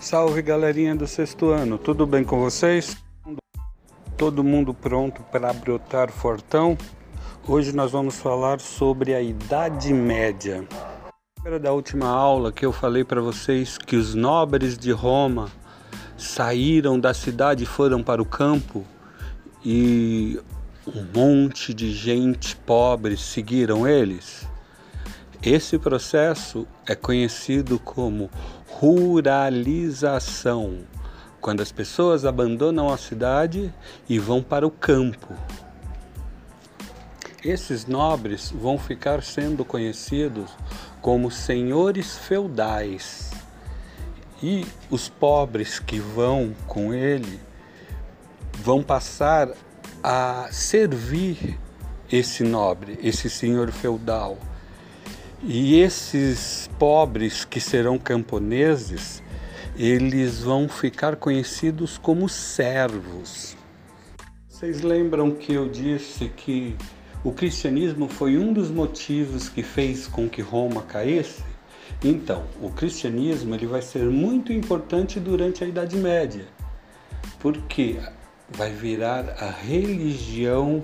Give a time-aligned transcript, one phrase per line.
[0.00, 2.96] Salve galerinha do sexto ano, tudo bem com vocês?
[4.16, 6.76] Todo mundo pronto para brotar fortão?
[7.46, 10.66] Hoje nós vamos falar sobre a Idade Média.
[11.44, 15.50] Lembra da última aula que eu falei para vocês que os nobres de Roma
[16.16, 18.86] saíram da cidade e foram para o campo
[19.62, 20.40] e
[20.86, 24.48] um monte de gente pobre seguiram eles?
[25.42, 28.30] Esse processo é conhecido como
[28.68, 30.80] ruralização,
[31.40, 33.72] quando as pessoas abandonam a cidade
[34.06, 35.34] e vão para o campo.
[37.42, 40.50] Esses nobres vão ficar sendo conhecidos
[41.00, 43.30] como senhores feudais.
[44.42, 47.40] E os pobres que vão com ele
[48.62, 49.48] vão passar
[50.02, 51.58] a servir
[52.12, 54.36] esse nobre, esse senhor feudal
[55.42, 59.22] e esses pobres que serão camponeses,
[59.76, 63.56] eles vão ficar conhecidos como servos.
[64.48, 66.76] Vocês lembram que eu disse que
[67.24, 71.42] o cristianismo foi um dos motivos que fez com que Roma caísse?
[72.04, 76.46] Então, o cristianismo ele vai ser muito importante durante a Idade Média,
[77.38, 77.96] porque
[78.50, 80.82] vai virar a religião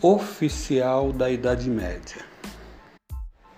[0.00, 2.28] oficial da Idade Média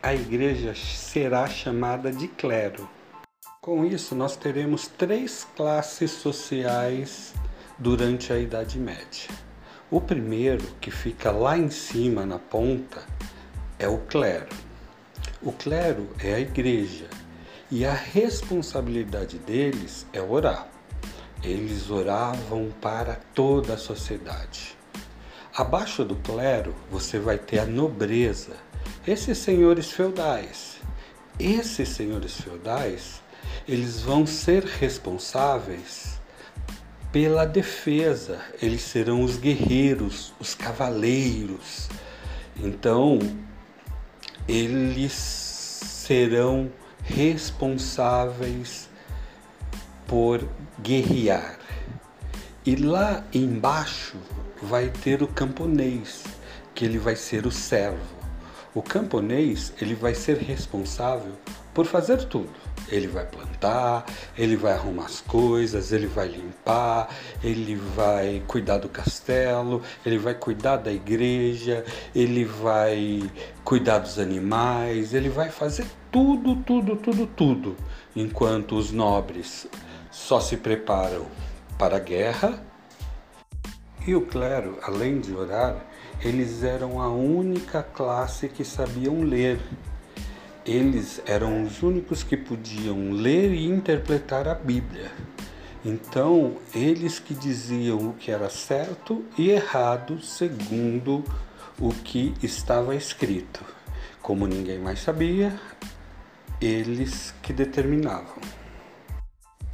[0.02, 2.88] a igreja será chamada de clero.
[3.60, 7.34] Com isso, nós teremos três classes sociais
[7.78, 9.28] durante a Idade Média.
[9.90, 13.02] O primeiro, que fica lá em cima na ponta,
[13.78, 14.48] é o clero.
[15.42, 17.08] O clero é a igreja
[17.70, 20.66] e a responsabilidade deles é orar.
[21.42, 24.76] Eles oravam para toda a sociedade.
[25.54, 28.69] Abaixo do clero, você vai ter a nobreza
[29.06, 30.76] esses senhores feudais,
[31.38, 33.22] esses senhores feudais,
[33.66, 36.20] eles vão ser responsáveis
[37.10, 41.88] pela defesa, eles serão os guerreiros, os cavaleiros.
[42.56, 43.19] Então,
[44.47, 46.70] eles serão
[47.02, 48.88] responsáveis
[50.06, 50.46] por
[50.80, 51.58] guerrear.
[52.64, 54.16] E lá embaixo
[54.62, 56.22] vai ter o camponês,
[56.75, 58.19] que ele vai ser o servo.
[58.72, 61.32] O camponês ele vai ser responsável
[61.75, 62.50] por fazer tudo.
[62.88, 64.06] Ele vai plantar,
[64.38, 67.08] ele vai arrumar as coisas, ele vai limpar,
[67.42, 73.28] ele vai cuidar do castelo, ele vai cuidar da igreja, ele vai
[73.64, 77.76] cuidar dos animais, ele vai fazer tudo, tudo, tudo, tudo.
[78.14, 79.66] Enquanto os nobres
[80.12, 81.26] só se preparam
[81.76, 82.62] para a guerra
[84.06, 85.89] e o clero, além de orar,
[86.22, 89.58] eles eram a única classe que sabiam ler.
[90.66, 95.10] Eles eram os únicos que podiam ler e interpretar a Bíblia.
[95.82, 101.25] Então, eles que diziam o que era certo e errado segundo
[101.78, 103.64] o que estava escrito.
[104.20, 105.58] Como ninguém mais sabia,
[106.60, 108.37] eles que determinavam.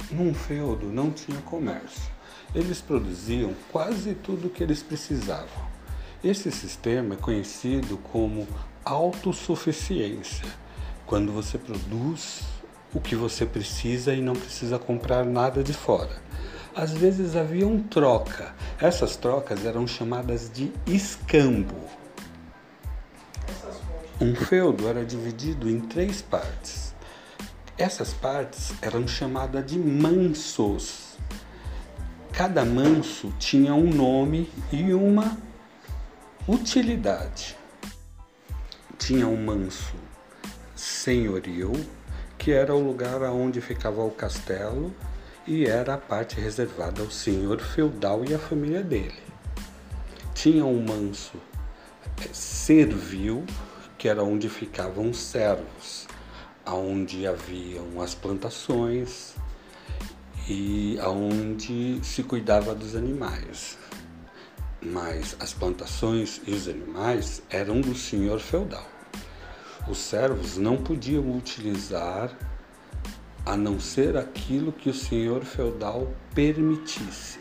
[0.09, 2.09] Num feudo não tinha comércio.
[2.55, 5.76] Eles produziam quase tudo o que eles precisavam.
[6.23, 8.47] Esse sistema é conhecido como
[8.83, 10.47] autossuficiência,
[11.05, 12.41] quando você produz
[12.91, 16.19] o que você precisa e não precisa comprar nada de fora.
[16.75, 18.55] Às vezes havia troca.
[18.79, 21.75] Essas trocas eram chamadas de escambo.
[24.19, 26.95] Um feudo era dividido em três partes.
[27.77, 31.15] Essas partes eram chamadas de mansos.
[32.31, 35.45] Cada manso tinha um nome e uma
[36.49, 37.57] Utilidade.
[38.97, 39.95] Tinha um manso
[40.73, 41.73] senhorio,
[42.37, 44.95] que era o lugar onde ficava o castelo
[45.45, 49.21] e era a parte reservada ao senhor feudal e à família dele.
[50.33, 51.35] Tinha um manso
[52.23, 53.45] é, servil,
[53.97, 56.07] que era onde ficavam os servos,
[56.65, 59.35] aonde haviam as plantações
[60.47, 63.77] e aonde se cuidava dos animais
[64.81, 68.85] mas as plantações e os animais eram do senhor feudal.
[69.87, 72.37] Os servos não podiam utilizar
[73.45, 77.39] a não ser aquilo que o senhor feudal permitisse.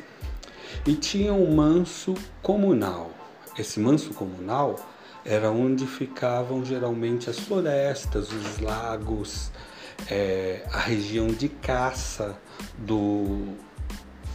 [0.86, 3.10] E tinha um manso comunal.
[3.58, 4.76] Esse manso comunal
[5.24, 9.50] era onde ficavam geralmente as florestas, os lagos,
[10.08, 12.38] é, a região de caça
[12.78, 13.54] do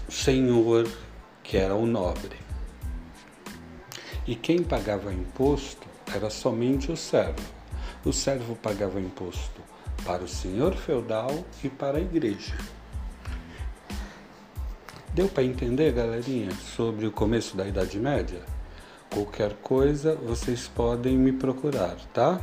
[0.09, 0.85] senhor
[1.41, 2.35] que era o nobre.
[4.27, 7.41] E quem pagava imposto era somente o servo.
[8.05, 9.61] O servo pagava imposto
[10.05, 12.57] para o senhor feudal e para a igreja.
[15.13, 18.41] Deu para entender, galerinha, sobre o começo da Idade Média?
[19.13, 22.39] Qualquer coisa vocês podem me procurar, tá?